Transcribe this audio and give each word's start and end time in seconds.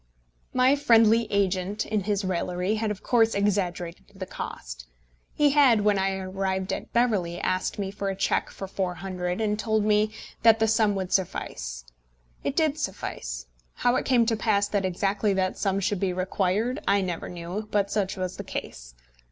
My 0.51 0.75
friendly 0.75 1.31
agent 1.31 1.85
in 1.85 2.05
his 2.05 2.25
raillery 2.25 2.73
had 2.73 2.89
of 2.89 3.03
course 3.03 3.35
exaggerated 3.35 4.05
the 4.15 4.25
cost. 4.25 4.87
He 5.35 5.51
had, 5.51 5.81
when 5.81 5.99
I 5.99 6.15
arrived 6.15 6.73
at 6.73 6.91
Beverley, 6.91 7.39
asked 7.39 7.77
me 7.77 7.91
for 7.91 8.09
a 8.09 8.15
cheque 8.15 8.49
for 8.49 8.67
£400, 8.67 9.39
and 9.39 9.59
told 9.59 9.85
me 9.85 10.11
that 10.41 10.57
that 10.57 10.67
sum 10.69 10.95
would 10.95 11.11
suffice. 11.13 11.85
It 12.43 12.55
did 12.55 12.79
suffice. 12.79 13.45
How 13.75 13.95
it 13.95 14.05
came 14.05 14.25
to 14.25 14.35
pass 14.35 14.67
that 14.69 14.85
exactly 14.85 15.35
that 15.35 15.55
sum 15.59 15.79
should 15.79 15.99
be 15.99 16.13
required 16.13 16.79
I 16.87 17.01
never 17.01 17.29
knew, 17.29 17.67
but 17.69 17.91
such 17.91 18.17
was 18.17 18.37
the 18.37 18.43
case. 18.43 18.95